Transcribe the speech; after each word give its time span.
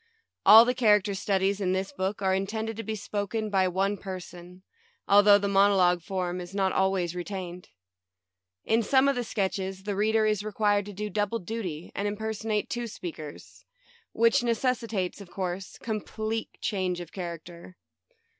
All 0.47 0.65
the 0.65 0.73
character 0.73 1.13
studies 1.13 1.61
in 1.61 1.73
this 1.73 1.91
book 1.93 2.23
are 2.23 2.33
intended 2.33 2.75
to 2.77 2.81
be 2.81 2.95
spoken 2.95 3.51
by 3.51 3.67
one 3.67 3.97
person, 3.97 4.63
al 5.07 5.21
though 5.21 5.37
the 5.37 5.47
monologue 5.47 6.01
form 6.01 6.41
is 6.41 6.55
not 6.55 6.71
always 6.71 7.13
retained. 7.15 7.69
In 8.65 8.81
some 8.81 9.07
of 9.07 9.15
the 9.15 9.23
sketches 9.23 9.83
the 9.83 9.95
reader 9.95 10.25
is 10.25 10.41
required 10.43 10.85
to 10.85 10.91
do 10.93 11.11
double 11.11 11.37
duty 11.37 11.91
and 11.93 12.07
imperson 12.07 12.51
ate 12.51 12.67
two 12.67 12.87
speakers, 12.87 13.63
which 14.11 14.41
necessitates, 14.41 15.21
of 15.21 15.29
course, 15.29 15.77
complete 15.77 16.49
change 16.61 16.99
of 16.99 17.11
character. 17.11 17.77